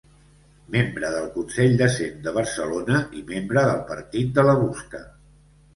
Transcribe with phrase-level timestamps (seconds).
[0.75, 5.09] Membre del Consell de Cent de Barcelona i membre del partit de la Busca.